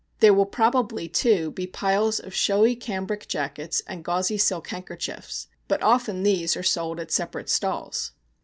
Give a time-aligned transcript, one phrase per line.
[0.19, 5.83] There will probably, too, be piles of showy cambric jackets and gauzy silk handkerchiefs; but
[5.83, 8.11] often these are sold at separate stalls.